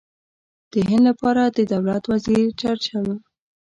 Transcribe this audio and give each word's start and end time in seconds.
د 0.71 0.73
هند 0.89 1.03
لپاره 1.09 1.43
د 1.47 1.57
دولت 1.73 2.03
وزیر 2.11 2.45
چرچل. 2.59 3.07